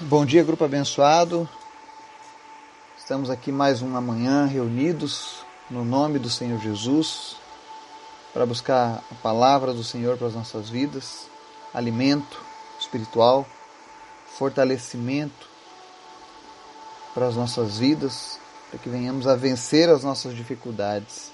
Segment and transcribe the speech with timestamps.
[0.00, 1.48] Bom dia, grupo abençoado.
[2.98, 7.36] Estamos aqui mais uma manhã reunidos no nome do Senhor Jesus
[8.32, 11.28] para buscar a palavra do Senhor para as nossas vidas,
[11.72, 12.42] alimento
[12.80, 13.46] espiritual,
[14.36, 15.48] fortalecimento
[17.14, 18.40] para as nossas vidas,
[18.70, 21.30] para que venhamos a vencer as nossas dificuldades.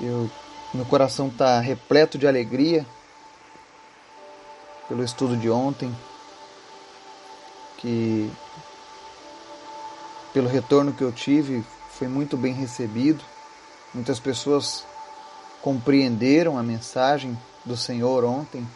[0.00, 0.28] Eu,
[0.74, 2.84] meu coração está repleto de alegria
[4.88, 5.94] pelo estudo de ontem,
[7.78, 8.30] que
[10.32, 13.24] pelo retorno que eu tive foi muito bem recebido.
[13.94, 14.84] Muitas pessoas
[15.62, 18.66] compreenderam a mensagem do Senhor ontem.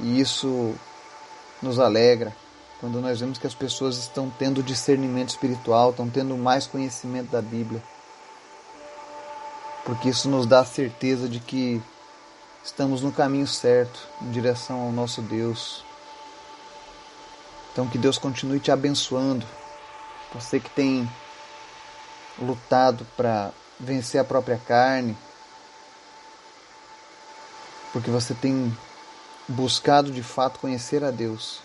[0.00, 0.74] E isso
[1.60, 2.34] nos alegra
[2.80, 7.40] quando nós vemos que as pessoas estão tendo discernimento espiritual, estão tendo mais conhecimento da
[7.40, 7.82] Bíblia.
[9.84, 11.80] Porque isso nos dá a certeza de que
[12.64, 15.84] estamos no caminho certo, em direção ao nosso Deus.
[17.74, 19.44] Então que Deus continue te abençoando.
[20.32, 21.10] Você que tem
[22.38, 25.16] lutado para vencer a própria carne,
[27.92, 28.72] porque você tem
[29.48, 31.62] buscado de fato conhecer a Deus.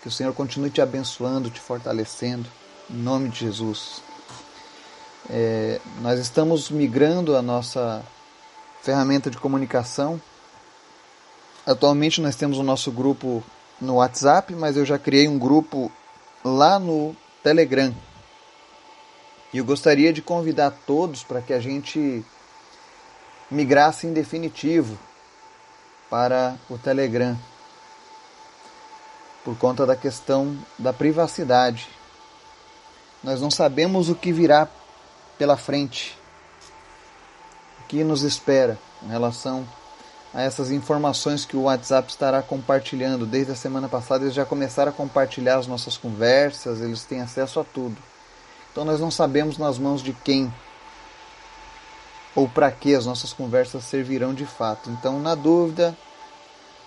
[0.00, 2.48] Que o Senhor continue te abençoando, te fortalecendo,
[2.88, 4.02] em nome de Jesus.
[5.28, 8.02] É, nós estamos migrando a nossa
[8.82, 10.20] ferramenta de comunicação.
[11.66, 13.44] Atualmente nós temos o nosso grupo
[13.80, 15.90] no WhatsApp, mas eu já criei um grupo
[16.44, 17.94] lá no Telegram.
[19.52, 22.24] E eu gostaria de convidar todos para que a gente
[23.50, 24.98] migrasse em definitivo
[26.10, 27.38] para o Telegram,
[29.44, 31.88] por conta da questão da privacidade.
[33.22, 34.68] Nós não sabemos o que virá
[35.38, 36.18] pela frente,
[37.80, 39.66] o que nos espera em relação
[40.34, 43.24] a essas informações que o WhatsApp estará compartilhando.
[43.24, 47.60] Desde a semana passada eles já começaram a compartilhar as nossas conversas, eles têm acesso
[47.60, 47.96] a tudo.
[48.72, 50.52] Então nós não sabemos nas mãos de quem
[52.34, 54.90] ou para que as nossas conversas servirão de fato.
[54.90, 55.96] Então, na dúvida,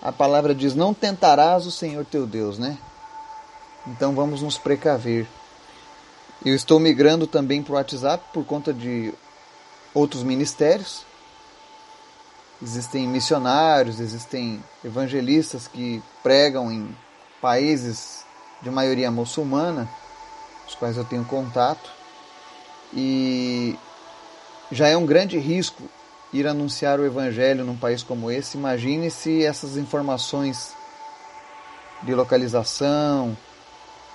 [0.02, 2.76] a palavra diz: Não tentarás o Senhor teu Deus, né?
[3.86, 5.26] Então vamos nos precaver.
[6.44, 9.14] Eu estou migrando também para o WhatsApp por conta de
[9.94, 11.08] outros ministérios
[12.60, 16.94] Existem missionários, existem evangelistas que pregam em
[17.40, 18.24] países
[18.60, 19.88] de maioria muçulmana,
[20.66, 21.90] os quais eu tenho contato,
[22.92, 23.78] e
[24.72, 25.82] já é um grande risco
[26.32, 28.56] ir anunciar o evangelho num país como esse.
[28.56, 30.74] Imagine se essas informações
[32.02, 33.36] de localização,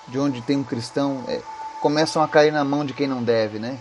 [0.08, 1.40] de onde tem um cristão, é,
[1.80, 3.78] começam a cair na mão de quem não deve, né?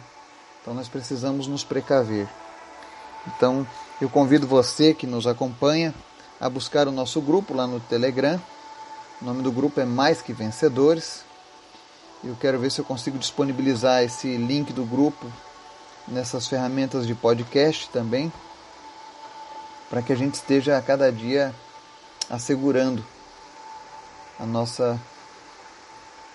[0.62, 2.28] Então nós precisamos nos precaver.
[3.28, 3.68] Então,
[4.02, 5.94] eu convido você que nos acompanha
[6.40, 8.42] a buscar o nosso grupo lá no Telegram.
[9.22, 11.24] O nome do grupo é Mais Que Vencedores.
[12.24, 15.32] Eu quero ver se eu consigo disponibilizar esse link do grupo
[16.08, 18.32] nessas ferramentas de podcast também,
[19.90, 21.54] para que a gente esteja a cada dia
[22.30, 23.06] assegurando
[24.40, 25.00] a nossa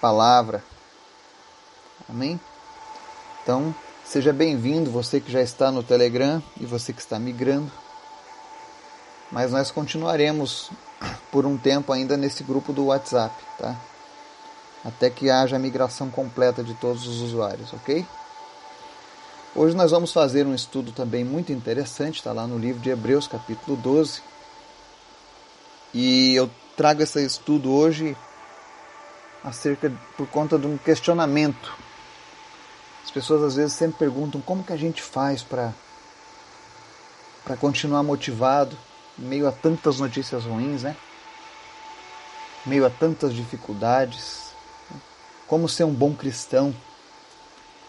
[0.01, 0.63] palavra.
[2.09, 2.41] Amém?
[3.43, 3.75] Então,
[4.09, 7.71] Seja bem-vindo, você que já está no Telegram e você que está migrando.
[9.31, 10.71] Mas nós continuaremos
[11.31, 13.77] por um tempo ainda nesse grupo do WhatsApp, tá?
[14.83, 18.07] Até que haja a migração completa de todos os usuários, ok?
[19.55, 23.29] Hoje nós vamos fazer um estudo também muito interessante, está lá no livro de Hebreus,
[23.29, 24.23] capítulo 12.
[25.93, 28.17] E eu trago esse estudo hoje
[29.45, 31.88] acerca por conta de um questionamento
[33.19, 35.75] pessoas às vezes sempre perguntam como que a gente faz para
[37.43, 38.79] para continuar motivado
[39.17, 40.97] meio a tantas notícias ruins, né?
[42.65, 44.53] Meio a tantas dificuldades.
[44.89, 45.01] Né?
[45.49, 46.73] Como ser um bom cristão?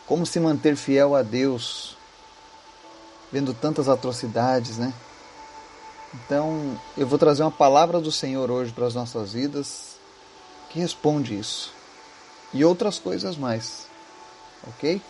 [0.07, 1.95] Como se manter fiel a Deus
[3.31, 4.91] vendo tantas atrocidades, né?
[6.15, 9.97] Então, eu vou trazer uma palavra do Senhor hoje para as nossas vidas
[10.71, 11.71] que responde isso.
[12.51, 13.89] E outras coisas mais
[14.67, 15.01] ok?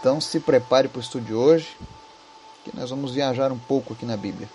[0.00, 1.76] Então se prepare para o estudo de hoje,
[2.64, 4.48] que nós vamos viajar um pouco aqui na Bíblia.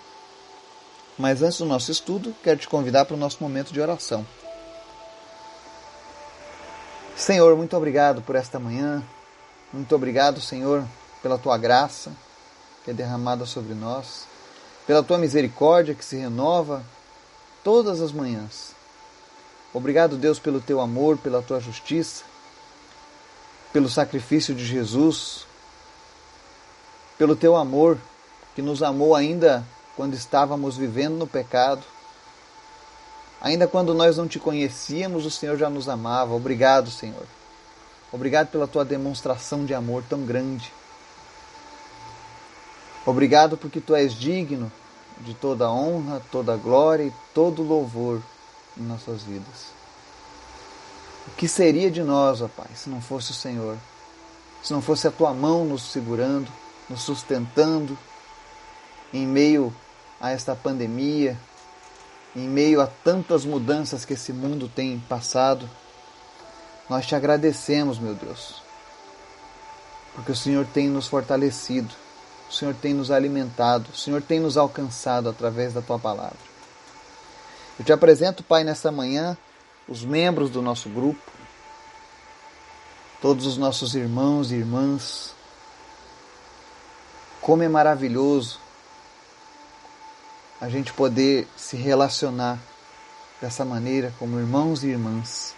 [1.16, 4.26] Mas antes do nosso estudo, quero te convidar para o nosso momento de oração.
[7.16, 9.02] Senhor, muito obrigado por esta manhã.
[9.72, 10.84] Muito obrigado, Senhor,
[11.22, 12.12] pela tua graça
[12.84, 14.26] que é derramada sobre nós,
[14.86, 16.84] pela tua misericórdia que se renova
[17.62, 18.74] todas as manhãs.
[19.72, 22.24] Obrigado, Deus, pelo teu amor, pela tua justiça
[23.76, 25.44] pelo sacrifício de Jesus,
[27.18, 27.98] pelo teu amor,
[28.54, 29.62] que nos amou ainda
[29.94, 31.82] quando estávamos vivendo no pecado.
[33.38, 36.32] Ainda quando nós não te conhecíamos, o Senhor já nos amava.
[36.32, 37.26] Obrigado, Senhor.
[38.10, 40.72] Obrigado pela tua demonstração de amor tão grande.
[43.04, 44.72] Obrigado porque tu és digno
[45.20, 48.22] de toda honra, toda glória e todo louvor
[48.74, 49.76] em nossas vidas.
[51.28, 53.76] O que seria de nós, ó Pai, se não fosse o Senhor?
[54.62, 56.50] Se não fosse a tua mão nos segurando,
[56.88, 57.96] nos sustentando
[59.12, 59.74] em meio
[60.20, 61.38] a esta pandemia,
[62.34, 65.68] em meio a tantas mudanças que esse mundo tem passado,
[66.88, 68.62] nós te agradecemos, meu Deus,
[70.14, 71.92] porque o Senhor tem nos fortalecido,
[72.48, 76.38] o Senhor tem nos alimentado, o Senhor tem nos alcançado através da tua palavra.
[77.78, 79.36] Eu te apresento, Pai, nessa manhã,
[79.88, 81.32] os membros do nosso grupo,
[83.20, 85.34] todos os nossos irmãos e irmãs.
[87.40, 88.58] Como é maravilhoso
[90.60, 92.58] a gente poder se relacionar
[93.40, 95.54] dessa maneira como irmãos e irmãs,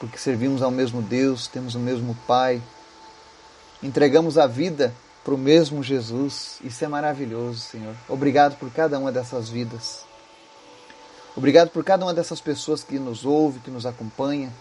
[0.00, 2.60] porque servimos ao mesmo Deus, temos o mesmo Pai,
[3.82, 4.92] entregamos a vida
[5.22, 6.58] para o mesmo Jesus.
[6.64, 7.94] Isso é maravilhoso, Senhor.
[8.08, 10.04] Obrigado por cada uma dessas vidas.
[11.34, 14.52] Obrigado por cada uma dessas pessoas que nos ouve, que nos acompanha,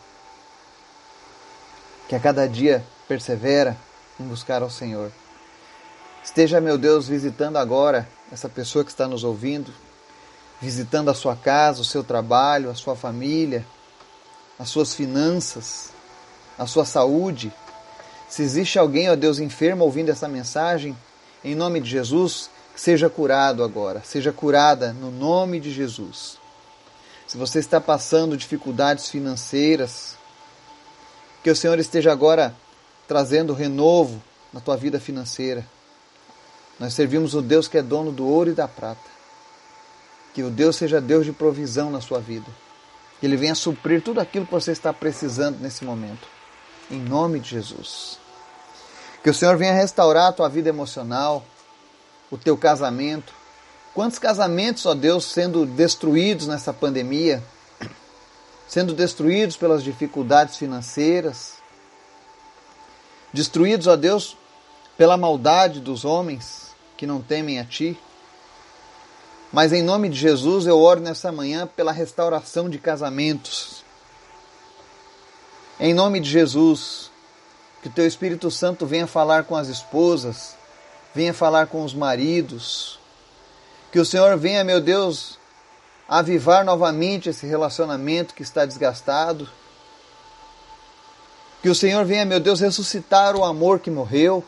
[2.07, 3.75] que a cada dia persevera
[4.19, 5.12] em buscar ao Senhor.
[6.23, 9.73] Esteja, meu Deus, visitando agora essa pessoa que está nos ouvindo,
[10.62, 13.65] visitando a sua casa, o seu trabalho, a sua família,
[14.57, 15.89] as suas finanças,
[16.57, 17.51] a sua saúde.
[18.29, 20.95] Se existe alguém, ó Deus, enfermo ouvindo essa mensagem,
[21.44, 26.40] em nome de Jesus, seja curado agora, seja curada no nome de Jesus.
[27.31, 30.18] Se você está passando dificuldades financeiras,
[31.42, 32.54] que o Senhor esteja agora
[33.07, 35.66] trazendo renovo na tua vida financeira.
[36.78, 39.10] Nós servimos o Deus que é dono do ouro e da prata.
[40.33, 42.48] Que o Deus seja Deus de provisão na sua vida.
[43.22, 46.28] Que Ele venha suprir tudo aquilo que você está precisando nesse momento.
[46.89, 48.19] Em nome de Jesus.
[49.24, 51.45] Que o Senhor venha restaurar a tua vida emocional,
[52.30, 53.33] o teu casamento.
[53.93, 57.43] Quantos casamentos, ó Deus, sendo destruídos nessa pandemia,
[58.67, 61.55] sendo destruídos pelas dificuldades financeiras,
[63.33, 64.38] destruídos, ó Deus,
[64.97, 67.99] pela maldade dos homens que não temem a Ti.
[69.51, 73.83] Mas em nome de Jesus eu oro nessa manhã pela restauração de casamentos.
[75.77, 77.11] Em nome de Jesus,
[77.83, 80.55] que Teu Espírito Santo venha falar com as esposas,
[81.13, 83.00] venha falar com os maridos.
[83.91, 85.38] Que o Senhor venha, meu Deus,
[86.07, 89.49] avivar novamente esse relacionamento que está desgastado.
[91.61, 94.43] Que o Senhor venha, meu Deus, ressuscitar o amor que morreu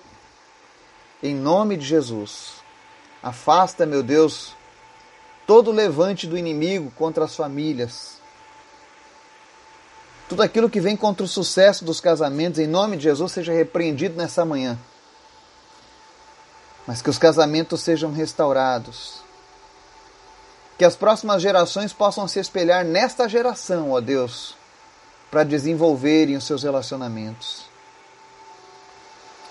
[1.24, 2.56] em nome de Jesus.
[3.24, 4.54] Afasta, meu Deus,
[5.48, 8.18] todo levante do inimigo contra as famílias.
[10.28, 14.18] Tudo aquilo que vem contra o sucesso dos casamentos, em nome de Jesus, seja repreendido
[14.18, 14.78] nessa manhã.
[16.86, 19.23] Mas que os casamentos sejam restaurados.
[20.78, 24.56] Que as próximas gerações possam se espelhar nesta geração, ó Deus,
[25.30, 27.64] para desenvolverem os seus relacionamentos.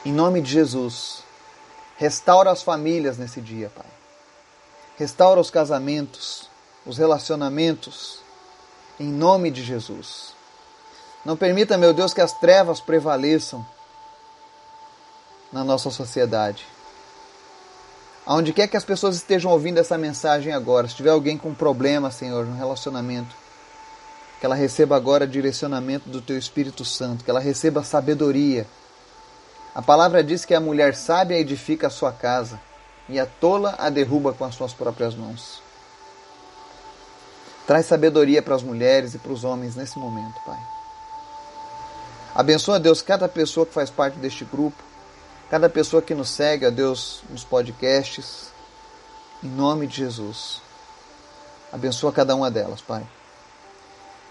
[0.05, 1.23] Em nome de Jesus.
[1.97, 3.87] Restaura as famílias nesse dia, Pai.
[4.97, 6.49] Restaura os casamentos,
[6.85, 8.19] os relacionamentos,
[8.99, 10.35] em nome de Jesus.
[11.25, 13.65] Não permita, meu Deus, que as trevas prevaleçam
[15.53, 16.67] na nossa sociedade.
[18.25, 22.11] Aonde quer que as pessoas estejam ouvindo essa mensagem agora, se tiver alguém com problema,
[22.11, 23.35] Senhor, no relacionamento,
[24.39, 28.67] que ela receba agora direcionamento do Teu Espírito Santo, que ela receba sabedoria
[29.75, 32.61] a palavra diz que a mulher sábia edifica a sua casa
[33.09, 35.63] e a tola a derruba com as suas próprias mãos.
[37.67, 40.59] Traz sabedoria para as mulheres e para os homens nesse momento, Pai.
[42.35, 44.83] Abençoa, Deus, cada pessoa que faz parte deste grupo,
[45.53, 48.51] cada pessoa que nos segue, ó Deus, nos podcasts,
[49.45, 50.63] em nome de Jesus.
[51.71, 53.07] Abençoa cada uma delas, Pai.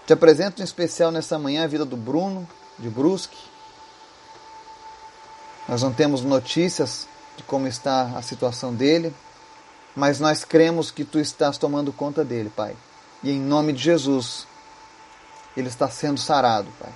[0.04, 2.44] Te apresento em especial nessa manhã a vida do Bruno,
[2.76, 3.38] de Brusque,
[5.68, 9.14] nós não temos notícias de como está a situação dele,
[9.94, 12.76] mas nós cremos que tu estás tomando conta dele, Pai.
[13.22, 14.44] E em nome de Jesus,
[15.56, 16.92] ele está sendo sarado, Pai.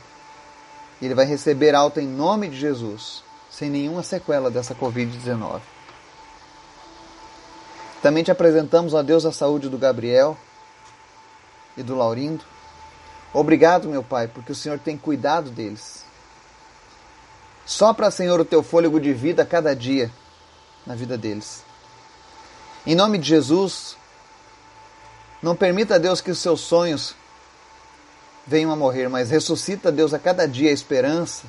[1.01, 3.25] Ele vai receber alta em nome de Jesus,
[3.57, 5.63] sem nenhuma sequela dessa Covid-19.
[8.03, 10.37] Também te apresentamos a Deus a saúde do Gabriel
[11.75, 12.45] e do Laurindo.
[13.33, 16.05] Obrigado, meu Pai, porque o Senhor tem cuidado deles.
[17.65, 20.13] Sopra, Senhor, o teu fôlego de vida a cada dia
[20.87, 21.65] na vida deles.
[22.87, 23.97] Em nome de Jesus,
[25.43, 27.15] Não permita, Deus, que os seus sonhos
[28.47, 31.47] venham a morrer, mas ressuscita, Deus, a cada dia a esperança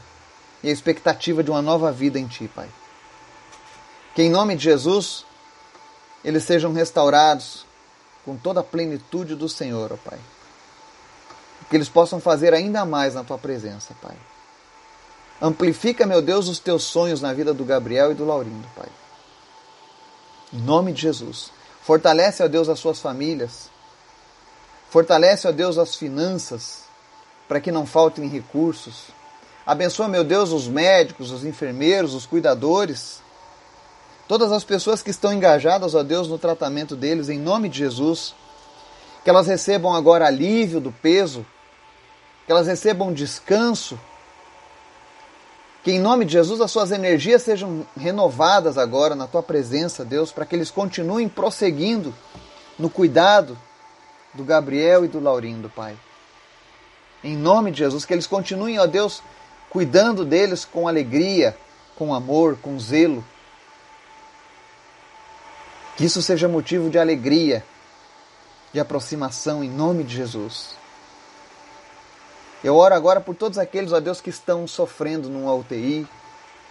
[0.64, 2.70] e a expectativa de uma nova vida em Ti, Pai.
[4.16, 5.26] Que em nome de Jesus
[6.24, 7.66] eles sejam restaurados
[8.26, 10.20] com toda a plenitude do Senhor, ó Pai.
[11.70, 14.16] Que eles possam fazer ainda mais na Tua presença, Pai.
[15.42, 18.90] Amplifica, meu Deus, os Teus sonhos na vida do Gabriel e do Laurindo, Pai.
[20.52, 21.52] Em nome de Jesus.
[21.84, 23.70] Fortalece, ó Deus, as suas famílias.
[24.90, 26.84] Fortalece, ó Deus, as finanças,
[27.48, 29.06] para que não faltem recursos.
[29.68, 33.22] Abençoa, meu Deus, os médicos, os enfermeiros, os cuidadores,
[34.26, 38.34] todas as pessoas que estão engajadas, ó Deus, no tratamento deles, em nome de Jesus.
[39.26, 41.46] Que elas recebam agora alívio do peso,
[42.46, 44.00] que elas recebam descanso,
[45.84, 50.32] que em nome de Jesus as suas energias sejam renovadas agora na tua presença, Deus,
[50.32, 52.16] para que eles continuem prosseguindo
[52.80, 53.60] no cuidado
[54.34, 55.98] do Gabriel e do Laurindo, Pai.
[57.22, 59.22] Em nome de Jesus, que eles continuem, ó Deus,
[59.70, 61.58] cuidando deles com alegria,
[61.96, 63.24] com amor, com zelo.
[65.96, 67.66] Que isso seja motivo de alegria,
[68.72, 70.76] de aproximação, em nome de Jesus.
[72.64, 76.08] Eu oro agora por todos aqueles, ó Deus, que estão sofrendo numa UTI,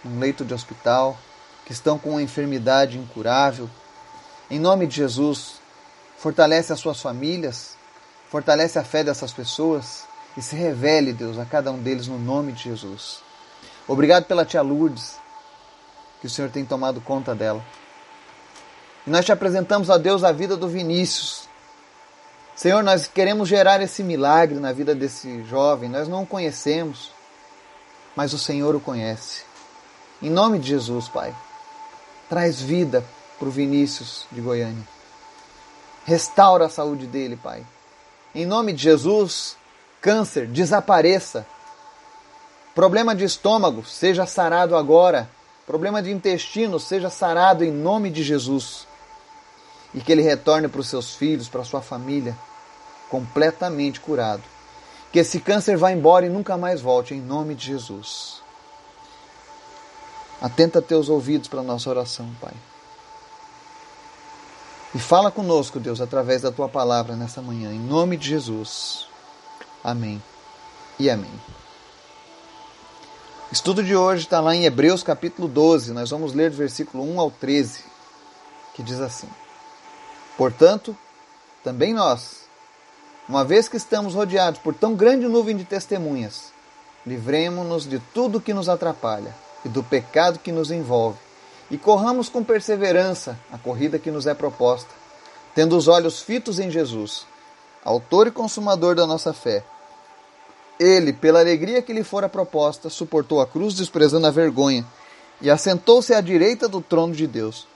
[0.03, 1.17] num leito de hospital,
[1.65, 3.69] que estão com uma enfermidade incurável.
[4.49, 5.55] Em nome de Jesus,
[6.17, 7.75] fortalece as suas famílias,
[8.29, 10.06] fortalece a fé dessas pessoas
[10.37, 13.23] e se revele, Deus, a cada um deles no nome de Jesus.
[13.87, 15.17] Obrigado pela tia Lourdes,
[16.21, 17.65] que o Senhor tem tomado conta dela.
[19.07, 21.47] E nós te apresentamos a Deus a vida do Vinícius.
[22.55, 25.89] Senhor, nós queremos gerar esse milagre na vida desse jovem.
[25.89, 27.11] Nós não o conhecemos,
[28.15, 29.43] mas o Senhor o conhece.
[30.21, 31.35] Em nome de Jesus, Pai,
[32.29, 33.03] traz vida
[33.39, 34.87] para o Vinícius de Goiânia.
[36.05, 37.65] Restaura a saúde dele, Pai.
[38.35, 39.56] Em nome de Jesus,
[40.07, 41.45] Câncer, desapareça.
[42.73, 45.29] Problema de estômago, seja sarado agora.
[45.65, 48.87] Problema de intestino, seja sarado em nome de Jesus.
[49.93, 52.37] E que ele retorne para os seus filhos, para sua família,
[53.09, 54.43] completamente curado.
[55.11, 58.41] Que esse câncer vá embora e nunca mais volte, em nome de Jesus.
[60.41, 62.53] Atenta teus ouvidos para a nossa oração, Pai.
[64.95, 69.06] E fala conosco, Deus, através da tua palavra nessa manhã, em nome de Jesus.
[69.87, 70.21] Amém
[70.99, 71.31] e amém.
[73.49, 75.93] O estudo de hoje está lá em Hebreus capítulo 12.
[75.93, 77.85] Nós vamos ler do versículo 1 ao 13,
[78.73, 79.29] que diz assim:
[80.37, 80.93] Portanto,
[81.63, 82.49] também nós,
[83.29, 86.51] uma vez que estamos rodeados por tão grande nuvem de testemunhas,
[87.05, 91.17] livremos-nos de tudo que nos atrapalha e do pecado que nos envolve,
[91.71, 94.93] e corramos com perseverança a corrida que nos é proposta,
[95.55, 97.25] tendo os olhos fitos em Jesus,
[97.85, 99.63] autor e consumador da nossa fé
[100.79, 104.85] ele, pela alegria que lhe fora proposta, suportou a cruz, desprezando a vergonha,
[105.41, 107.67] e assentou-se à direita do trono de Deus.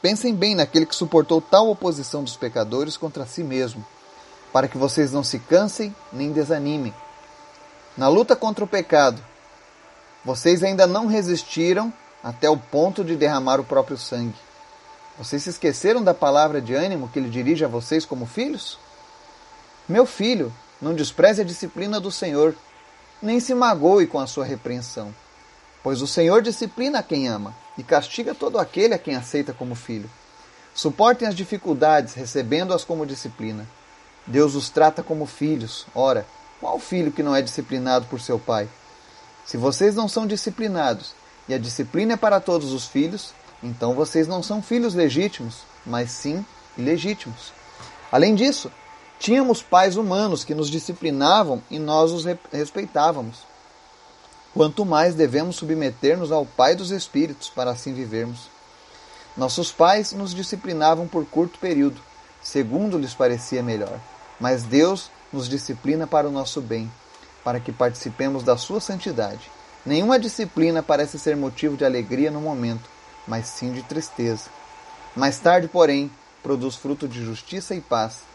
[0.00, 3.84] Pensem bem naquele que suportou tal oposição dos pecadores contra si mesmo,
[4.52, 6.92] para que vocês não se cansem nem desanimem.
[7.96, 9.22] Na luta contra o pecado,
[10.24, 11.92] vocês ainda não resistiram
[12.22, 14.34] até o ponto de derramar o próprio sangue.
[15.18, 18.78] Vocês se esqueceram da palavra de ânimo que ele dirige a vocês como filhos?
[19.88, 22.56] Meu filho, não despreze a disciplina do Senhor,
[23.22, 25.14] nem se magoe com a sua repreensão.
[25.80, 30.10] Pois o Senhor disciplina quem ama e castiga todo aquele a quem aceita como filho.
[30.74, 33.66] Suportem as dificuldades, recebendo-as como disciplina.
[34.26, 35.86] Deus os trata como filhos.
[35.94, 36.26] Ora,
[36.60, 38.68] qual filho que não é disciplinado por seu pai?
[39.46, 41.14] Se vocês não são disciplinados
[41.48, 46.10] e a disciplina é para todos os filhos, então vocês não são filhos legítimos, mas
[46.10, 46.44] sim
[46.76, 47.52] ilegítimos.
[48.10, 48.70] Além disso,
[49.22, 53.44] Tínhamos pais humanos que nos disciplinavam e nós os respeitávamos.
[54.52, 58.50] Quanto mais devemos submeter-nos ao Pai dos Espíritos para assim vivermos.
[59.36, 62.00] Nossos pais nos disciplinavam por curto período,
[62.42, 63.96] segundo lhes parecia melhor,
[64.40, 66.90] mas Deus nos disciplina para o nosso bem,
[67.44, 69.48] para que participemos da sua santidade.
[69.86, 72.90] Nenhuma disciplina parece ser motivo de alegria no momento,
[73.28, 74.50] mas sim de tristeza.
[75.14, 76.10] Mais tarde, porém,
[76.42, 78.31] produz fruto de justiça e paz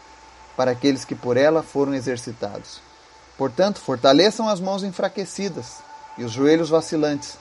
[0.58, 2.80] para aqueles que por ela foram exercitados.
[3.36, 5.76] Portanto, fortaleçam as mãos enfraquecidas
[6.18, 7.38] e os joelhos vacilantes.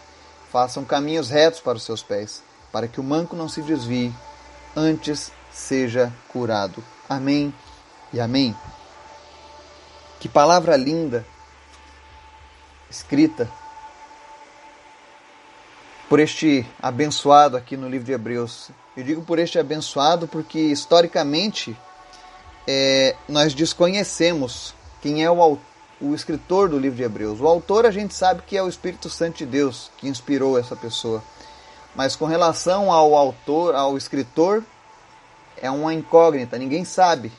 [0.52, 4.14] Façam caminhos retos para os seus pés, para que o manco não se desvie,
[4.76, 6.84] antes seja curado.
[7.10, 7.52] Amém
[8.14, 8.56] e amém.
[10.20, 11.26] Que palavra linda,
[12.88, 13.50] escrita
[16.08, 18.70] por este abençoado aqui no livro de Hebreus.
[18.96, 21.76] Eu digo por este abençoado porque historicamente
[22.68, 25.58] é, nós desconhecemos quem é o,
[26.02, 27.40] o escritor do livro de Hebreus.
[27.40, 30.76] O autor a gente sabe que é o Espírito Santo de Deus que inspirou essa
[30.76, 31.24] pessoa.
[31.96, 34.64] Mas com relação ao autor, ao escritor,
[35.56, 37.32] é uma incógnita, ninguém sabe.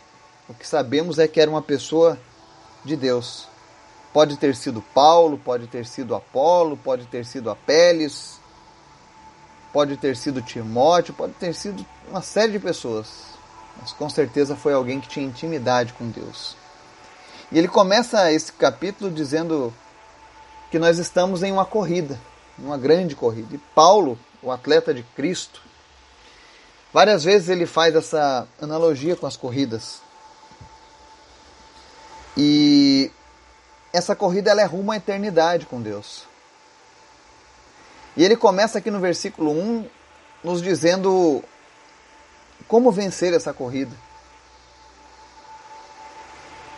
[0.48, 2.18] O que sabemos é que era uma pessoa
[2.84, 3.46] de Deus.
[4.12, 8.40] Pode ter sido Paulo, pode ter sido Apolo, pode ter sido Apeles,
[9.72, 13.37] pode ter sido Timóteo, pode ter sido uma série de pessoas.
[13.80, 16.56] Mas com certeza foi alguém que tinha intimidade com Deus.
[17.50, 19.72] E ele começa esse capítulo dizendo
[20.70, 22.18] que nós estamos em uma corrida,
[22.58, 23.54] uma grande corrida.
[23.54, 25.62] E Paulo, o atleta de Cristo,
[26.92, 30.02] várias vezes ele faz essa analogia com as corridas.
[32.36, 33.10] E
[33.92, 36.24] essa corrida ela é rumo à eternidade com Deus.
[38.16, 39.86] E ele começa aqui no versículo 1
[40.44, 41.42] nos dizendo
[42.68, 43.96] como vencer essa corrida.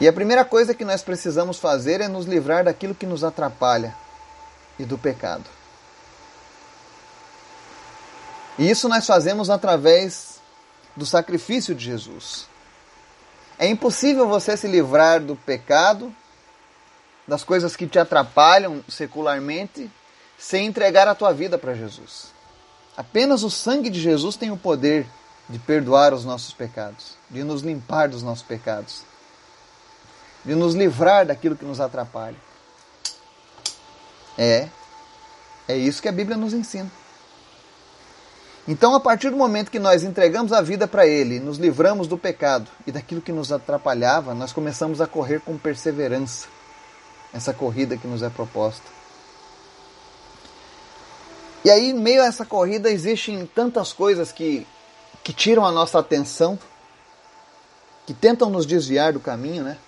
[0.01, 3.95] E a primeira coisa que nós precisamos fazer é nos livrar daquilo que nos atrapalha
[4.79, 5.45] e do pecado.
[8.59, 10.41] E isso nós fazemos através
[10.97, 12.47] do sacrifício de Jesus.
[13.59, 16.15] É impossível você se livrar do pecado,
[17.29, 19.91] das coisas que te atrapalham secularmente,
[20.39, 22.33] sem entregar a tua vida para Jesus.
[22.97, 25.07] Apenas o sangue de Jesus tem o poder
[25.51, 29.03] de perdoar os nossos pecados, de nos limpar dos nossos pecados,
[30.45, 32.37] de nos livrar daquilo que nos atrapalha.
[34.39, 34.69] É,
[35.69, 36.91] é isso que a Bíblia nos ensina.
[38.69, 42.17] Então, a partir do momento que nós entregamos a vida para Ele, nos livramos do
[42.17, 46.47] pecado e daquilo que nos atrapalhava, nós começamos a correr com perseverança
[47.33, 48.85] essa corrida que nos é proposta.
[51.65, 54.67] E aí, em meio a essa corrida, existem tantas coisas que,
[55.23, 56.59] que tiram a nossa atenção,
[58.07, 59.79] que tentam nos desviar do caminho, né?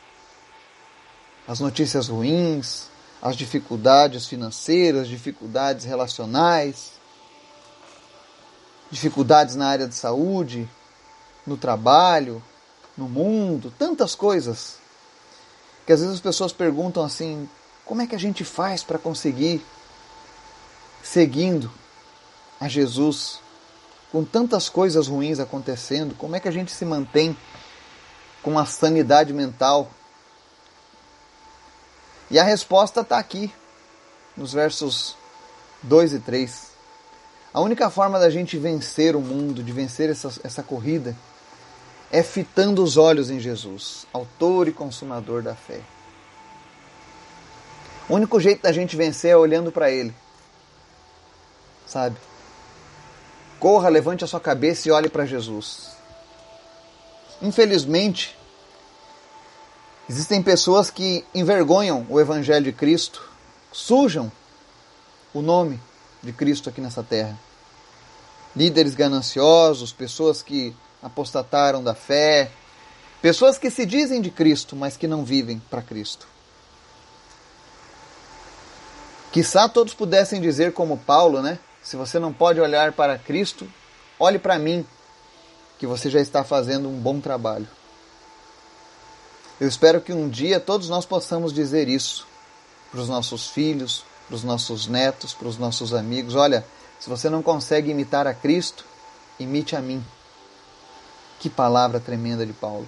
[1.47, 2.87] As notícias ruins,
[3.21, 6.93] as dificuldades financeiras, dificuldades relacionais,
[8.91, 10.69] dificuldades na área de saúde,
[11.47, 12.43] no trabalho,
[12.97, 14.76] no mundo, tantas coisas.
[15.87, 17.49] Que às vezes as pessoas perguntam assim:
[17.85, 19.65] como é que a gente faz para conseguir
[21.02, 21.73] seguindo
[22.61, 23.42] a Jesus
[24.13, 26.15] com tantas coisas ruins acontecendo?
[26.15, 27.35] Como é que a gente se mantém
[28.43, 29.91] com a sanidade mental?
[32.31, 33.51] E a resposta está aqui,
[34.37, 35.17] nos versos
[35.83, 36.73] 2 e 3.
[37.55, 41.17] A única forma da gente vencer o mundo, de vencer essa, essa corrida,
[42.11, 45.81] é fitando os olhos em Jesus, autor e consumador da fé.
[48.09, 50.15] O único jeito da gente vencer é olhando para Ele.
[51.87, 52.17] Sabe?
[53.63, 55.91] Corra, levante a sua cabeça e olhe para Jesus.
[57.41, 58.37] Infelizmente,
[60.11, 63.23] existem pessoas que envergonham o Evangelho de Cristo,
[63.71, 64.33] sujam
[65.33, 65.81] o nome
[66.21, 67.39] de Cristo aqui nessa terra.
[68.57, 72.51] Líderes gananciosos, pessoas que apostataram da fé,
[73.21, 76.27] pessoas que se dizem de Cristo, mas que não vivem para Cristo.
[79.31, 81.61] Quizá todos pudessem dizer como Paulo, né?
[81.82, 83.68] Se você não pode olhar para Cristo,
[84.18, 84.86] olhe para mim,
[85.78, 87.66] que você já está fazendo um bom trabalho.
[89.60, 92.26] Eu espero que um dia todos nós possamos dizer isso
[92.90, 96.34] para os nossos filhos, para os nossos netos, para os nossos amigos.
[96.34, 96.64] Olha,
[97.00, 98.84] se você não consegue imitar a Cristo,
[99.38, 100.04] imite a mim.
[101.40, 102.86] Que palavra tremenda de Paulo.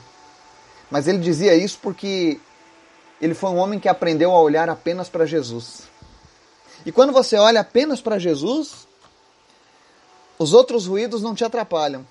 [0.90, 2.40] Mas ele dizia isso porque
[3.20, 5.82] ele foi um homem que aprendeu a olhar apenas para Jesus.
[6.84, 8.86] E quando você olha apenas para Jesus,
[10.38, 12.06] os outros ruídos não te atrapalham.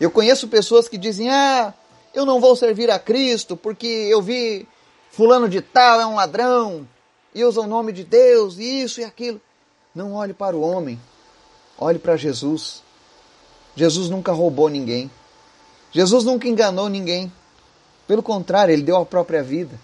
[0.00, 1.72] Eu conheço pessoas que dizem: Ah,
[2.12, 4.66] eu não vou servir a Cristo porque eu vi
[5.10, 6.88] Fulano de Tal é um ladrão,
[7.34, 9.40] e usa o nome de Deus, e isso e aquilo.
[9.94, 10.98] Não olhe para o homem,
[11.78, 12.82] olhe para Jesus.
[13.76, 15.10] Jesus nunca roubou ninguém.
[15.90, 17.30] Jesus nunca enganou ninguém.
[18.06, 19.78] Pelo contrário, ele deu a própria vida.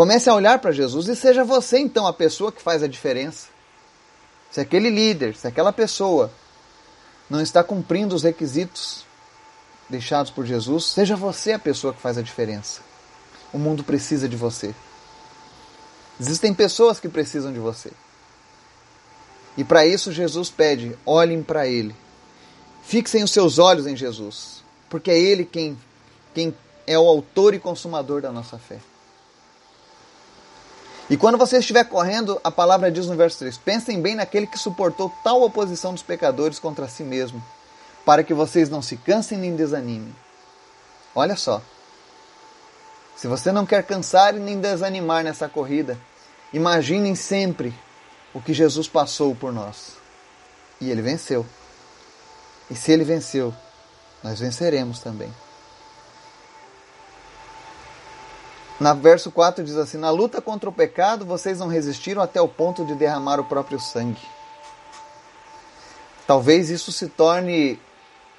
[0.00, 3.48] Comece a olhar para Jesus e seja você então a pessoa que faz a diferença.
[4.50, 6.32] Se aquele líder, se aquela pessoa
[7.28, 9.04] não está cumprindo os requisitos
[9.90, 12.80] deixados por Jesus, seja você a pessoa que faz a diferença.
[13.52, 14.74] O mundo precisa de você.
[16.18, 17.92] Existem pessoas que precisam de você.
[19.54, 21.94] E para isso Jesus pede: olhem para Ele.
[22.82, 25.78] Fixem os seus olhos em Jesus, porque é Ele quem,
[26.32, 28.78] quem é o autor e consumador da nossa fé.
[31.10, 34.56] E quando você estiver correndo, a palavra diz no verso 3: pensem bem naquele que
[34.56, 37.44] suportou tal oposição dos pecadores contra si mesmo,
[38.06, 40.14] para que vocês não se cansem nem desanimem.
[41.12, 41.60] Olha só.
[43.16, 45.98] Se você não quer cansar e nem desanimar nessa corrida,
[46.52, 47.74] imaginem sempre
[48.32, 49.96] o que Jesus passou por nós.
[50.80, 51.44] E ele venceu.
[52.70, 53.52] E se ele venceu,
[54.22, 55.30] nós venceremos também.
[58.80, 62.48] Na verso 4 diz assim: Na luta contra o pecado, vocês não resistiram até o
[62.48, 64.26] ponto de derramar o próprio sangue.
[66.26, 67.78] Talvez isso se torne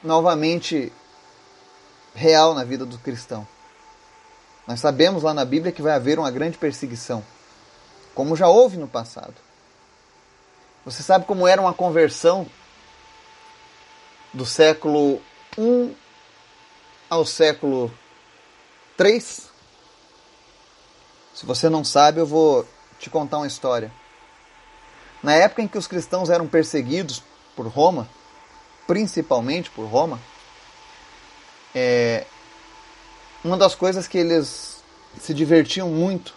[0.03, 0.91] novamente
[2.15, 3.47] real na vida do cristão.
[4.65, 7.23] Nós sabemos lá na Bíblia que vai haver uma grande perseguição,
[8.15, 9.35] como já houve no passado.
[10.83, 12.47] Você sabe como era uma conversão
[14.33, 15.21] do século
[15.55, 15.95] I
[17.09, 17.93] ao século
[18.99, 19.50] III?
[21.33, 22.67] Se você não sabe, eu vou
[22.99, 23.91] te contar uma história.
[25.23, 27.23] Na época em que os cristãos eram perseguidos
[27.55, 28.09] por Roma,
[28.87, 30.19] principalmente por Roma,
[31.73, 32.25] é,
[33.43, 34.83] uma das coisas que eles
[35.19, 36.33] se divertiam muito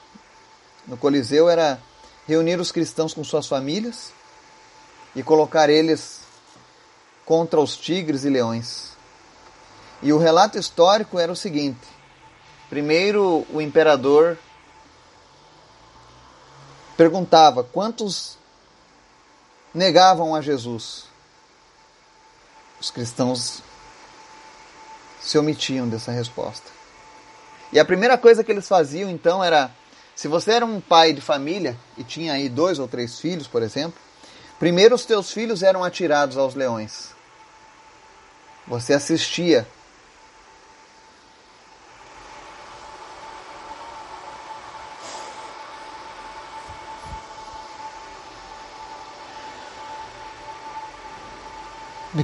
[0.87, 1.81] no Coliseu era
[2.27, 4.13] reunir os cristãos com suas famílias
[5.15, 6.21] e colocar eles
[7.25, 8.93] contra os tigres e leões.
[10.03, 11.87] E o relato histórico era o seguinte:
[12.69, 14.39] primeiro, o imperador
[16.97, 18.37] perguntava quantos
[19.75, 21.05] negavam a Jesus.
[22.81, 23.63] Os cristãos
[25.21, 26.71] se omitiam dessa resposta.
[27.73, 29.71] E a primeira coisa que eles faziam então era:
[30.15, 33.63] se você era um pai de família e tinha aí dois ou três filhos, por
[33.63, 33.99] exemplo,
[34.59, 37.13] primeiro os teus filhos eram atirados aos leões.
[38.67, 39.67] Você assistia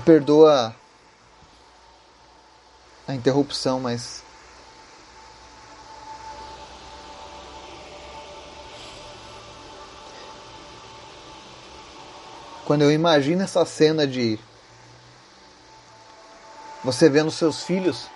[0.00, 0.74] Me perdoa
[3.06, 4.22] a interrupção, mas
[12.64, 14.40] quando eu imagino essa cena de
[16.82, 18.08] você vendo seus filhos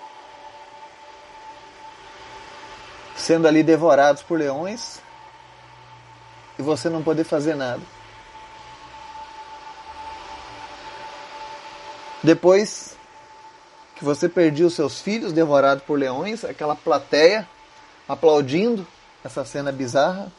[3.15, 5.03] sendo ali devorados por leões
[6.59, 7.83] e você não poder fazer nada.
[12.25, 12.97] Depois
[13.95, 17.47] que você perdia os seus filhos devorados por leões, aquela plateia
[18.09, 18.87] aplaudindo
[19.23, 20.33] essa cena bizarra.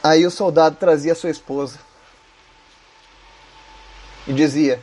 [0.00, 1.80] Aí o soldado trazia sua esposa
[4.28, 4.80] e dizia: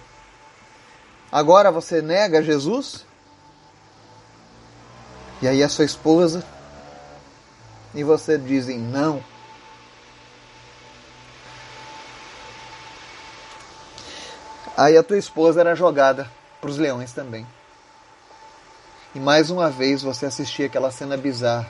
[1.31, 3.05] Agora você nega Jesus?
[5.41, 6.45] E aí a sua esposa
[7.95, 9.23] e você dizem não.
[14.79, 17.45] Aí a tua esposa era jogada para os leões também.
[19.13, 21.67] E mais uma vez você assistia aquela cena bizarra,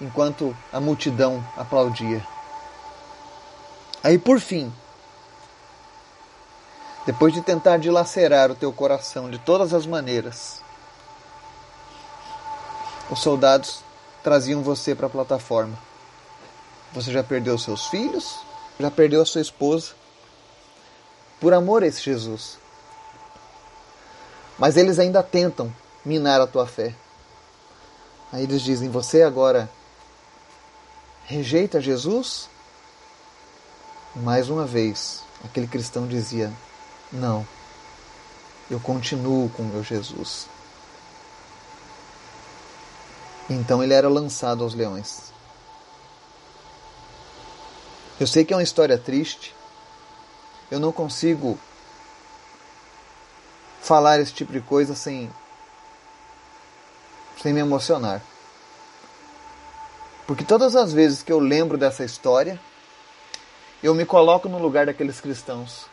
[0.00, 2.26] enquanto a multidão aplaudia.
[4.02, 4.72] Aí por fim,
[7.04, 10.62] depois de tentar dilacerar o teu coração de todas as maneiras,
[13.10, 13.84] os soldados
[14.24, 15.78] traziam você para a plataforma.
[16.94, 18.38] Você já perdeu seus filhos,
[18.80, 19.92] já perdeu a sua esposa,
[21.40, 22.58] por amor a esse Jesus.
[24.58, 25.72] Mas eles ainda tentam
[26.04, 26.94] minar a tua fé.
[28.32, 29.70] Aí eles dizem: Você agora
[31.24, 32.48] rejeita Jesus?
[34.16, 36.52] Mais uma vez, aquele cristão dizia:
[37.12, 37.46] Não,
[38.70, 40.46] eu continuo com meu Jesus.
[43.48, 45.32] Então ele era lançado aos leões.
[48.20, 49.54] Eu sei que é uma história triste,
[50.70, 51.58] eu não consigo
[53.80, 55.30] falar esse tipo de coisa sem
[57.42, 58.20] sem me emocionar.
[60.26, 62.60] Porque todas as vezes que eu lembro dessa história,
[63.82, 65.86] eu me coloco no lugar daqueles cristãos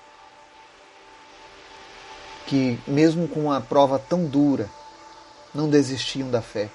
[2.45, 4.69] que, mesmo com uma prova tão dura,
[5.53, 6.69] não desistiam da fé.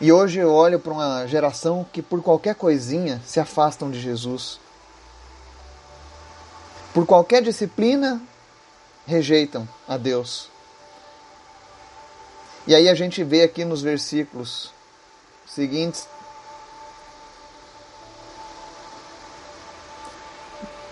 [0.00, 4.58] E hoje eu olho para uma geração que, por qualquer coisinha, se afastam de Jesus
[6.92, 8.20] por qualquer disciplina,
[9.06, 10.50] rejeitam a Deus.
[12.66, 14.70] E aí a gente vê aqui nos versículos
[15.46, 16.06] seguintes.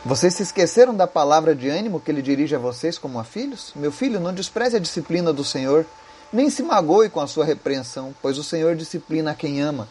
[0.04, 3.72] Vocês se esqueceram da palavra de ânimo que ele dirige a vocês como a filhos?
[3.76, 5.86] Meu filho, não despreze a disciplina do Senhor,
[6.32, 9.86] nem se magoe com a sua repreensão, pois o Senhor disciplina a quem ama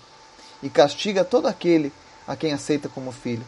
[0.61, 1.93] e castiga todo aquele
[2.27, 3.45] a quem aceita como filho.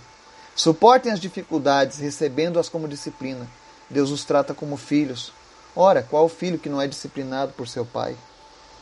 [0.55, 3.47] Suportem as dificuldades, recebendo-as como disciplina.
[3.89, 5.31] Deus os trata como filhos.
[5.75, 8.15] Ora, qual filho que não é disciplinado por seu pai?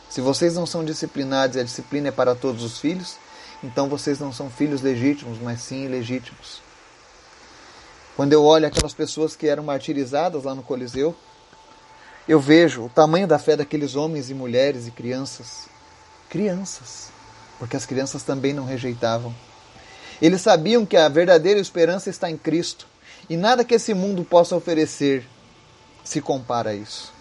[0.08, 3.16] Se vocês não são disciplinados e a disciplina é para todos os filhos,
[3.62, 6.60] então vocês não são filhos legítimos, mas sim ilegítimos.
[8.16, 11.14] Quando eu olho aquelas pessoas que eram martirizadas lá no Coliseu,
[12.28, 15.68] eu vejo o tamanho da fé daqueles homens e mulheres e crianças.
[16.28, 17.10] Crianças.
[17.58, 19.34] Porque as crianças também não rejeitavam.
[20.20, 22.86] Eles sabiam que a verdadeira esperança está em Cristo.
[23.28, 25.26] E nada que esse mundo possa oferecer
[26.04, 27.12] se compara a isso.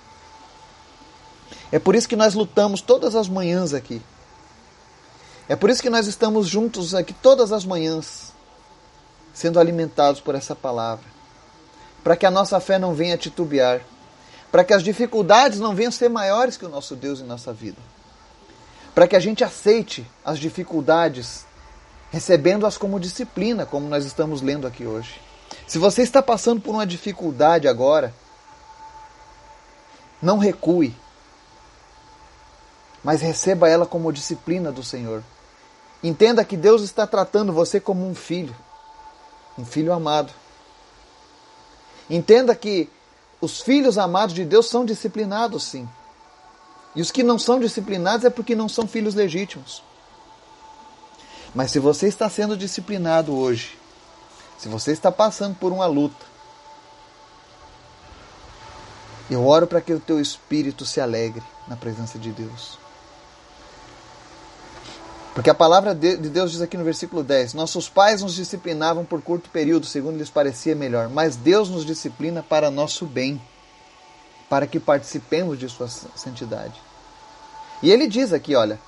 [1.71, 4.01] É por isso que nós lutamos todas as manhãs aqui.
[5.47, 8.33] É por isso que nós estamos juntos aqui todas as manhãs,
[9.33, 11.05] sendo alimentados por essa palavra.
[12.03, 13.81] Para que a nossa fé não venha titubear.
[14.51, 17.77] Para que as dificuldades não venham ser maiores que o nosso Deus em nossa vida.
[18.95, 21.45] Para que a gente aceite as dificuldades,
[22.11, 25.21] recebendo-as como disciplina, como nós estamos lendo aqui hoje.
[25.67, 28.13] Se você está passando por uma dificuldade agora,
[30.21, 30.95] não recue,
[33.03, 35.23] mas receba ela como disciplina do Senhor.
[36.03, 38.55] Entenda que Deus está tratando você como um filho,
[39.57, 40.31] um filho amado.
[42.09, 42.89] Entenda que
[43.39, 45.87] os filhos amados de Deus são disciplinados, sim.
[46.95, 49.83] E os que não são disciplinados é porque não são filhos legítimos.
[51.53, 53.77] Mas se você está sendo disciplinado hoje,
[54.57, 56.25] se você está passando por uma luta,
[59.29, 62.77] eu oro para que o teu espírito se alegre na presença de Deus.
[65.33, 69.21] Porque a palavra de Deus diz aqui no versículo 10: Nossos pais nos disciplinavam por
[69.21, 73.41] curto período, segundo lhes parecia melhor, mas Deus nos disciplina para nosso bem,
[74.49, 76.81] para que participemos de Sua santidade.
[77.81, 78.79] E ele diz aqui: olha,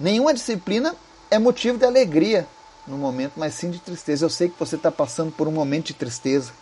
[0.00, 0.96] nenhuma disciplina
[1.30, 2.46] é motivo de alegria
[2.86, 4.24] no momento, mas sim de tristeza.
[4.24, 6.52] Eu sei que você está passando por um momento de tristeza.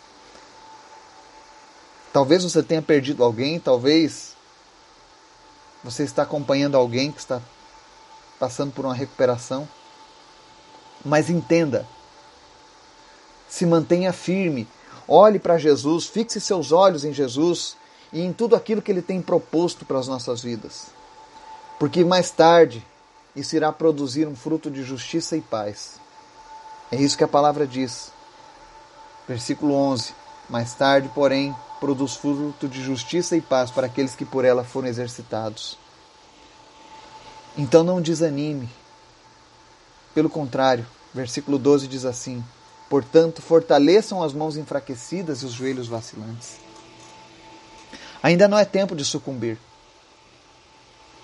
[2.11, 4.35] Talvez você tenha perdido alguém, talvez
[5.83, 7.41] você está acompanhando alguém que está
[8.39, 9.67] passando por uma recuperação.
[11.05, 11.87] Mas entenda,
[13.47, 14.67] se mantenha firme,
[15.07, 17.77] olhe para Jesus, fixe seus olhos em Jesus
[18.11, 20.87] e em tudo aquilo que ele tem proposto para as nossas vidas.
[21.79, 22.85] Porque mais tarde
[23.37, 25.99] isso irá produzir um fruto de justiça e paz.
[26.91, 28.11] É isso que a palavra diz.
[29.27, 30.13] Versículo 11.
[30.49, 34.87] Mais tarde, porém, produz fruto de justiça e paz para aqueles que por ela foram
[34.87, 35.77] exercitados.
[37.55, 38.67] Então não desanime.
[40.15, 42.43] Pelo contrário, versículo 12 diz assim:
[42.89, 46.57] Portanto, fortaleçam as mãos enfraquecidas e os joelhos vacilantes.
[48.23, 49.59] Ainda não é tempo de sucumbir.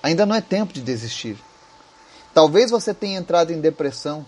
[0.03, 1.37] Ainda não é tempo de desistir.
[2.33, 4.25] Talvez você tenha entrado em depressão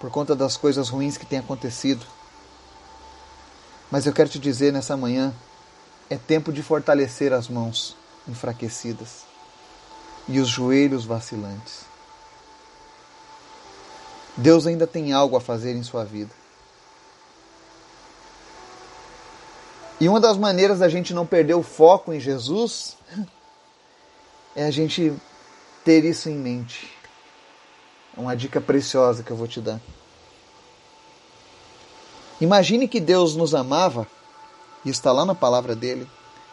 [0.00, 2.04] por conta das coisas ruins que têm acontecido.
[3.90, 5.32] Mas eu quero te dizer nessa manhã:
[6.08, 9.24] é tempo de fortalecer as mãos enfraquecidas
[10.26, 11.84] e os joelhos vacilantes.
[14.36, 16.30] Deus ainda tem algo a fazer em sua vida.
[20.00, 22.96] E uma das maneiras da gente não perder o foco em Jesus
[24.56, 25.12] é a gente
[25.90, 26.88] ter isso em mente.
[28.16, 29.80] É uma dica preciosa que eu vou te dar.
[32.40, 34.06] Imagine que Deus nos amava,
[34.84, 36.08] e está lá na palavra dele,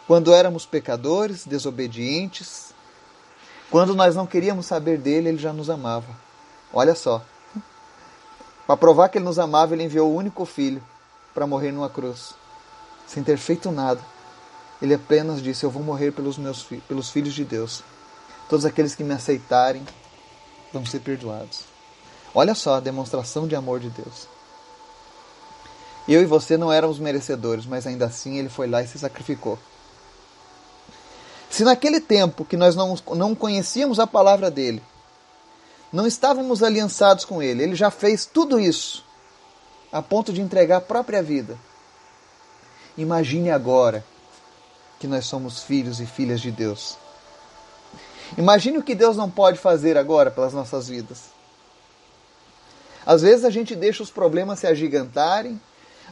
[0.08, 2.74] quando éramos pecadores, desobedientes,
[3.70, 6.08] quando nós não queríamos saber dele, ele já nos amava.
[6.72, 7.22] Olha só.
[8.66, 10.82] Para provar que ele nos amava, ele enviou o único filho
[11.32, 12.34] para morrer numa cruz,
[13.06, 14.00] sem ter feito nada.
[14.82, 17.84] Ele apenas disse: Eu vou morrer pelos meus pelos filhos de Deus.
[18.48, 19.86] Todos aqueles que me aceitarem
[20.72, 21.60] vão ser perdoados.
[22.34, 24.28] Olha só a demonstração de amor de Deus.
[26.06, 29.58] Eu e você não éramos merecedores, mas ainda assim ele foi lá e se sacrificou.
[31.50, 34.82] Se naquele tempo que nós não, não conhecíamos a palavra dele,
[35.92, 39.04] não estávamos aliançados com ele, ele já fez tudo isso
[39.90, 41.58] a ponto de entregar a própria vida.
[42.96, 44.04] Imagine agora
[44.98, 46.98] que nós somos filhos e filhas de Deus.
[48.36, 51.30] Imagine o que Deus não pode fazer agora pelas nossas vidas.
[53.06, 55.58] Às vezes a gente deixa os problemas se agigantarem,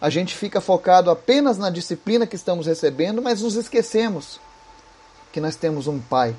[0.01, 4.41] a gente fica focado apenas na disciplina que estamos recebendo, mas nos esquecemos
[5.33, 6.35] que nós temos um Pai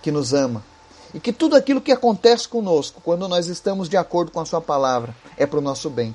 [0.00, 0.64] que nos ama
[1.12, 4.60] e que tudo aquilo que acontece conosco, quando nós estamos de acordo com a Sua
[4.60, 6.14] palavra, é para o nosso bem.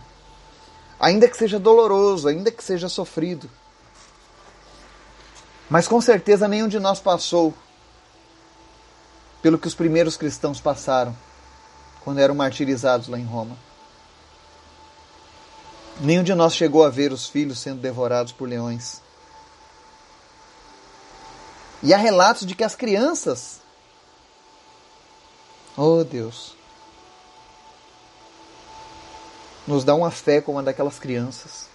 [0.99, 3.49] Ainda que seja doloroso, ainda que seja sofrido.
[5.69, 7.53] Mas com certeza nenhum de nós passou
[9.43, 11.13] pelo que os primeiros cristãos passaram
[12.01, 13.57] quando eram martirizados lá em Roma.
[15.99, 19.01] Nenhum de nós chegou a ver os filhos sendo devorados por leões.
[21.83, 23.59] E há relatos de que as crianças.
[25.75, 26.55] Oh Deus.
[29.67, 31.67] Nos dá uma fé como a daquelas crianças.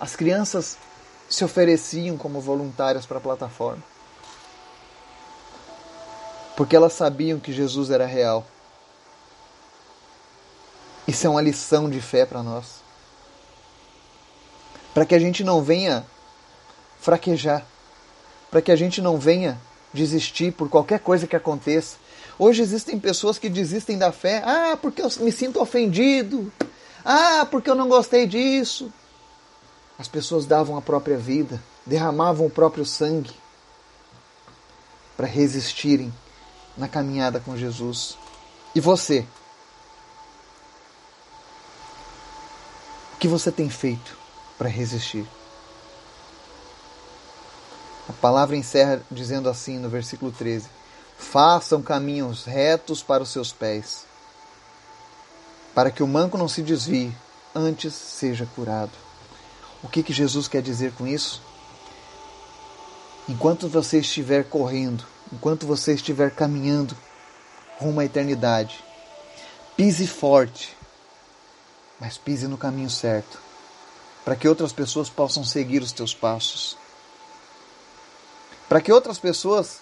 [0.00, 0.78] As crianças
[1.28, 3.95] se ofereciam como voluntárias para a plataforma.
[6.56, 8.46] Porque elas sabiam que Jesus era real.
[11.06, 12.86] Isso é uma lição de fé para nós
[14.96, 16.06] para que a gente não venha
[16.98, 17.66] fraquejar,
[18.50, 19.60] para que a gente não venha
[19.92, 21.98] desistir por qualquer coisa que aconteça.
[22.38, 26.50] Hoje existem pessoas que desistem da fé, ah, porque eu me sinto ofendido,
[27.04, 28.90] ah, porque eu não gostei disso.
[29.98, 33.34] As pessoas davam a própria vida, derramavam o próprio sangue
[35.14, 36.10] para resistirem
[36.76, 38.16] na caminhada com Jesus.
[38.74, 39.26] E você?
[43.14, 44.26] O que você tem feito?
[44.58, 45.26] para resistir.
[48.08, 50.68] A palavra encerra dizendo assim no versículo 13:
[51.18, 54.04] Façam caminhos retos para os seus pés,
[55.74, 57.14] para que o manco não se desvie,
[57.54, 58.92] antes seja curado.
[59.82, 61.42] O que, que Jesus quer dizer com isso?
[63.28, 66.96] Enquanto você estiver correndo, enquanto você estiver caminhando
[67.78, 68.84] rumo à eternidade,
[69.76, 70.76] pise forte,
[72.00, 73.46] mas pise no caminho certo
[74.26, 76.76] para que outras pessoas possam seguir os teus passos.
[78.68, 79.78] Para que outras pessoas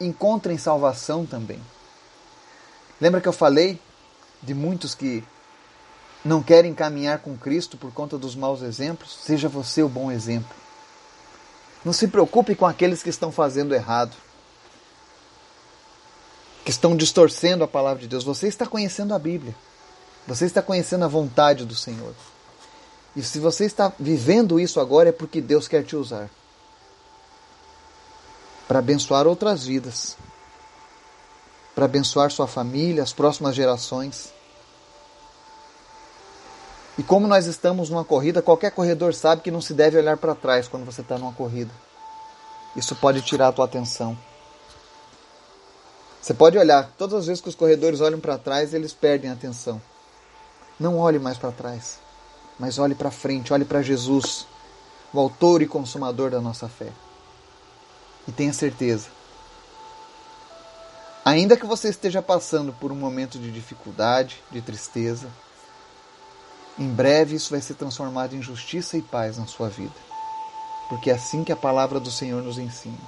[0.00, 1.60] encontrem salvação também.
[2.98, 3.78] Lembra que eu falei
[4.42, 5.22] de muitos que
[6.24, 9.18] não querem caminhar com Cristo por conta dos maus exemplos?
[9.22, 10.61] Seja você o bom exemplo.
[11.84, 14.14] Não se preocupe com aqueles que estão fazendo errado,
[16.64, 18.22] que estão distorcendo a palavra de Deus.
[18.24, 19.54] Você está conhecendo a Bíblia.
[20.26, 22.14] Você está conhecendo a vontade do Senhor.
[23.16, 26.30] E se você está vivendo isso agora é porque Deus quer te usar
[28.72, 30.16] para abençoar outras vidas,
[31.74, 34.32] para abençoar sua família, as próximas gerações.
[36.98, 40.34] E como nós estamos numa corrida, qualquer corredor sabe que não se deve olhar para
[40.34, 41.72] trás quando você está numa corrida.
[42.76, 44.16] Isso pode tirar a tua atenção.
[46.20, 49.34] Você pode olhar, todas as vezes que os corredores olham para trás, eles perdem a
[49.34, 49.80] atenção.
[50.78, 51.98] Não olhe mais para trás
[52.58, 54.46] mas olhe para frente, olhe para Jesus,
[55.12, 56.92] o autor e consumador da nossa fé.
[58.26, 59.08] E tenha certeza,
[61.24, 65.28] ainda que você esteja passando por um momento de dificuldade, de tristeza,
[66.78, 69.94] em breve isso vai ser transformado em justiça e paz na sua vida.
[70.88, 72.98] Porque é assim que a palavra do Senhor nos ensina.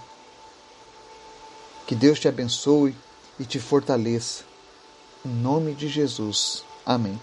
[1.87, 2.95] Que Deus te abençoe
[3.39, 4.45] e te fortaleça.
[5.25, 6.65] Em nome de Jesus.
[6.85, 7.19] Amém.